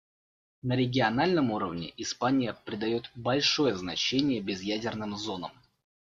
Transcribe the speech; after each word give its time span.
На 0.63 0.75
региональном 0.75 1.51
уровне 1.51 1.93
Испания 1.95 2.57
придает 2.65 3.11
большое 3.13 3.75
значение 3.77 4.41
безъядерным 4.41 5.15
зонам. 5.15 5.51